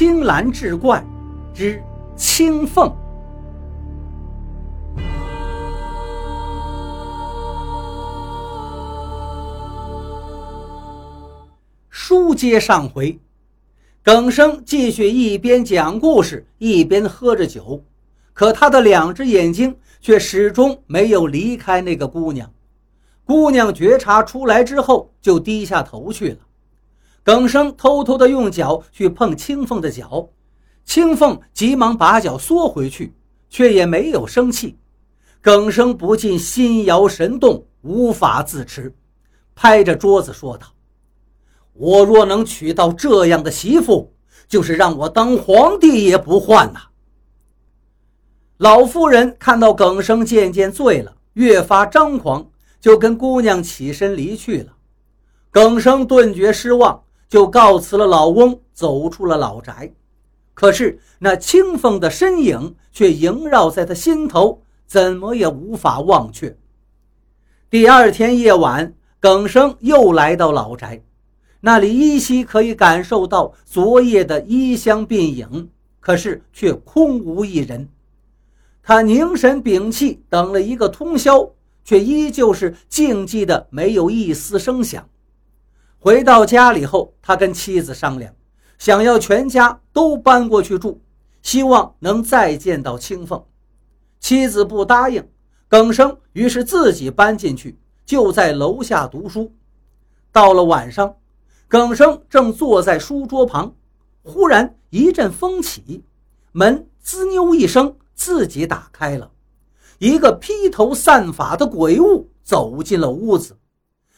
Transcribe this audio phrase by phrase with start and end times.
[0.00, 1.04] 青蓝志怪
[1.52, 1.78] 之
[2.16, 2.90] 青凤。
[11.90, 13.20] 书接上回，
[14.02, 17.84] 耿生继续一边讲故事一边喝着酒，
[18.32, 22.50] 可他的两只眼睛却始终没有离开那个姑娘。
[23.26, 26.38] 姑娘觉察出来之后，就低下头去了。
[27.22, 30.28] 耿生偷偷地用脚去碰青凤的脚，
[30.84, 33.14] 青凤急忙把脚缩回去，
[33.48, 34.76] 却也没有生气。
[35.42, 38.94] 耿生不禁心摇神动，无法自持，
[39.54, 40.66] 拍着桌子说道。
[41.74, 44.12] 我若能娶到这样的媳妇，
[44.48, 46.80] 就是让我当皇帝也不换呐！
[48.58, 54.74] 老妇人看到耿生渐渐醉了，越发张狂，就跟姑娘起身离去了。
[55.50, 59.94] 耿生顿觉失望，就告辞了老翁，走出了老宅。
[60.52, 66.58] 可是那清风的身影却萦绕在他心头，怎么也无法忘却。
[67.70, 71.02] 第二天夜晚，耿生又来到老宅。
[71.60, 77.88] 那里依稀可以感受到昨夜的衣香鬓影，可是却空无一人。
[78.82, 81.48] 他凝神屏气，等了一个通宵，
[81.84, 85.08] 却依旧是静寂的，没有一丝声响。
[86.00, 88.34] 回到家里后，他跟妻子商量，
[88.78, 90.98] 想要全家都搬过去住，
[91.42, 93.44] 希望能再见到青凤。
[94.18, 95.28] 妻子不答应，
[95.68, 99.52] 耿生于是自己搬进去，就在楼下读书。
[100.32, 101.14] 到了晚上。
[101.68, 103.76] 耿生正坐在书桌旁，
[104.24, 106.02] 忽然一阵风起，
[106.50, 109.30] 门滋扭一声，自己打开了。
[109.98, 113.56] 一个披头散发的鬼物走进了屋子，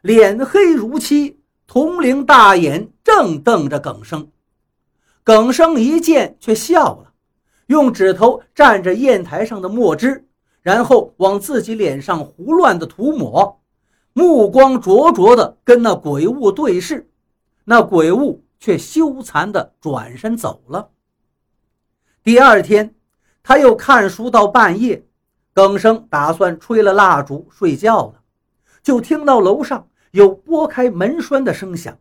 [0.00, 4.30] 脸黑如漆，铜铃大眼正瞪着耿生。
[5.22, 7.12] 耿生一见却笑了，
[7.66, 10.26] 用指头蘸着砚台上的墨汁，
[10.60, 13.60] 然后往自己脸上胡乱的涂抹，
[14.12, 17.10] 目光灼灼的跟那鬼物对视。
[17.64, 20.90] 那鬼物却羞惭的转身走了。
[22.22, 22.94] 第二天，
[23.42, 25.02] 他又看书到半夜，
[25.54, 28.20] 耿生打算吹了蜡烛睡觉了，
[28.82, 31.98] 就听到楼上有拨开门栓的声响，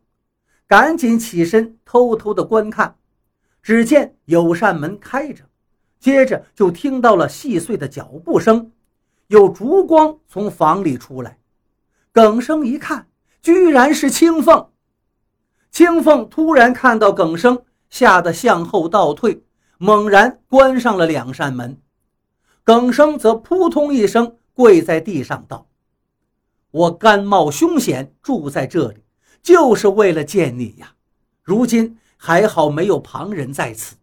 [0.67, 2.95] 赶紧起身偷偷的观看，
[3.63, 5.43] 只见有扇门开着，
[5.99, 8.71] 接着就听到了细碎的脚步声，
[9.29, 11.39] 有烛光从房里出来。
[12.11, 13.07] 耿生一看，
[13.41, 14.69] 居然是青凤。
[15.71, 19.43] 青凤突然看到耿生，吓得向后倒退，
[19.79, 21.81] 猛然关上了两扇门。
[22.63, 25.67] 耿生则扑通一声跪在地上道
[26.73, 29.03] ：“我甘冒凶险住在这里，
[29.43, 30.95] 就是为了见你呀。
[31.43, 33.95] 如今还好没有旁人在此，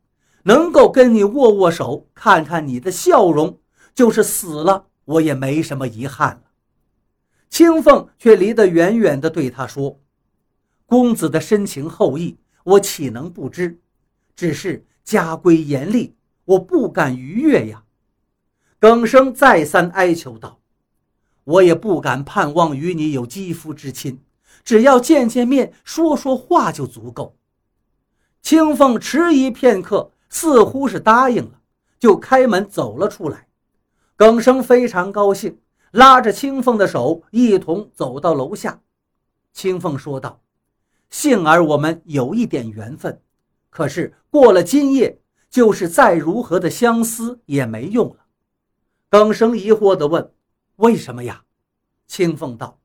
[0.44, 3.58] 能够跟你握握手，看看你的笑容，
[3.92, 6.42] 就是死了我也没什么遗憾了。”
[7.50, 9.98] 青凤却离得远远的，对他说。
[10.86, 13.80] 公子的深情厚谊，我岂能不知？
[14.36, 16.14] 只是家规严厉，
[16.44, 17.82] 我不敢逾越呀。
[18.78, 20.59] 耿生再三哀求道
[21.50, 24.20] ：“我也不敢盼望与你有肌肤之亲，
[24.64, 27.36] 只要见见面，说说话就足够。”
[28.42, 31.60] 青凤迟疑片刻，似乎是答应了，
[31.98, 33.48] 就开门走了出来。
[34.16, 35.58] 耿生非常高兴，
[35.90, 38.80] 拉着青凤的手，一同走到楼下。
[39.52, 40.40] 青凤说道。
[41.10, 43.20] 幸而我们有一点缘分，
[43.68, 45.18] 可是过了今夜，
[45.50, 48.16] 就是再如何的相思也没用了。
[49.08, 50.32] 耿生疑惑地问
[50.80, 51.42] ：“为什么呀？”
[52.06, 52.78] 青凤道：“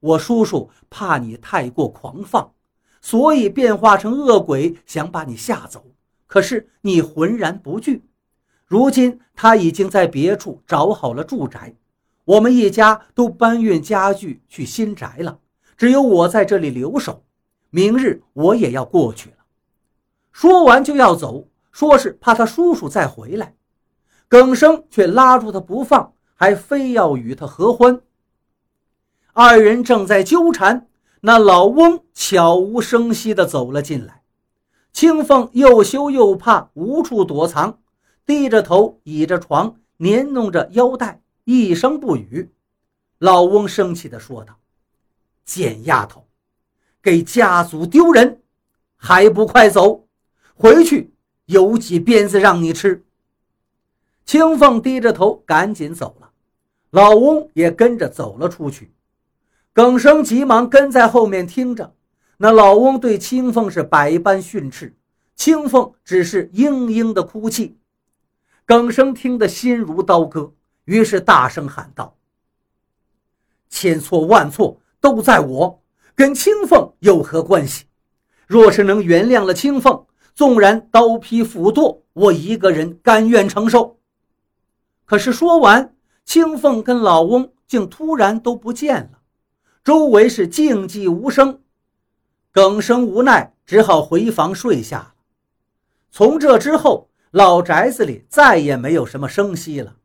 [0.00, 2.52] 我叔叔怕你太过狂放，
[3.00, 5.84] 所以变化成恶鬼，想把你吓走。
[6.26, 8.04] 可是你浑然不惧。
[8.66, 11.74] 如今他已经在别处找好了住宅，
[12.24, 15.38] 我们一家都搬运家具去新宅了，
[15.76, 17.24] 只有我在这里留守。”
[17.70, 19.36] 明日我也要过去了。
[20.30, 23.56] 说完就要走，说是怕他叔叔再回来。
[24.28, 26.13] 耿生却拉住他不放，
[26.44, 28.02] 还非要与他合欢。
[29.32, 30.88] 二人正在纠缠，
[31.22, 34.22] 那老翁悄无声息地走了进来。
[34.92, 37.78] 青凤又羞又怕，无处躲藏，
[38.26, 42.52] 低着头倚着床，捻弄着腰带，一声不语。
[43.16, 44.58] 老翁生气地说道
[45.46, 46.26] ：“贱丫头！”
[47.02, 48.42] 给家族丢人，
[48.96, 50.06] 还不快走！
[50.54, 51.14] 回去
[51.46, 53.02] 有几鞭子让你吃。
[54.26, 56.32] 青凤低着头，赶紧走了。
[56.94, 58.92] 老翁也跟着走了出去。
[59.72, 61.92] 耿生急忙跟在后面听着。
[62.36, 64.94] 那老翁对青凤是百般训斥，
[65.34, 67.76] 青凤只是嘤嘤的哭泣。
[68.64, 70.52] 耿生听得心如刀割，
[70.84, 72.16] 于是大声喊道
[73.68, 75.82] ：“千错万错都在我，
[76.14, 77.86] 跟青凤有何关系？
[78.46, 83.98] 若是能原谅了青凤，纵然刀劈斧剁，我一个人甘愿承受。”
[85.06, 85.93] 可是说完，
[86.24, 89.20] 青凤跟老翁竟突然都不见了，
[89.84, 91.60] 周围是静寂无声。
[92.50, 95.14] 耿生无奈，只好回房睡下了。
[96.10, 99.96] 从这之后，老宅子里再也没有什么声息了。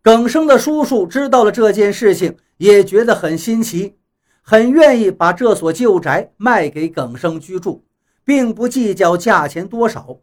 [0.00, 3.96] 耿生的叔叔知道了这件事情，也觉得很新奇，
[4.40, 7.84] 很愿意把这所旧宅卖给耿生居住，
[8.24, 10.20] 并不计较价钱多少。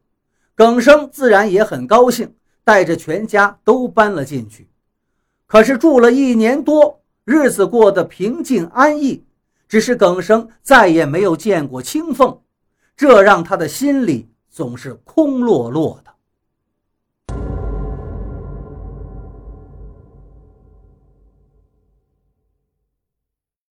[0.56, 4.70] 耿生自然也很高兴，带着全家都搬了进去。
[5.52, 9.26] 可是住了一年多，日子过得平静安逸。
[9.68, 12.40] 只是耿生再也没有见过青凤，
[12.96, 16.11] 这让他的心里总是空落落的。